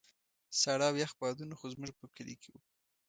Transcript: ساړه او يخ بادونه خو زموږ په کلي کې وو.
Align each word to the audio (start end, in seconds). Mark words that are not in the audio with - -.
ساړه 0.61 0.85
او 0.89 0.95
يخ 1.03 1.11
بادونه 1.19 1.53
خو 1.59 1.65
زموږ 1.73 1.91
په 1.99 2.05
کلي 2.15 2.35
کې 2.41 2.49
وو. 2.53 2.61